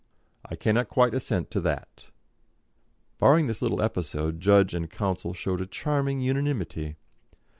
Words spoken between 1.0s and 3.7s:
assent to that." Barring this